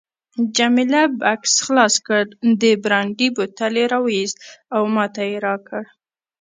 [0.57, 2.23] جميله بکس خلاص کړ،
[2.61, 4.37] د برانډي بوتل یې راوایست
[4.75, 5.83] او ماته یې راکړ.